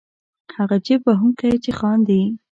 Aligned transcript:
هغه 0.57 0.75
جېب 0.85 1.01
وهونکی 1.05 1.53
چې 1.63 1.71
خاندي. 1.79 2.21